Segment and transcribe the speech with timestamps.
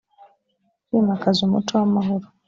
[0.87, 2.27] kwimakaza umuco w amahoro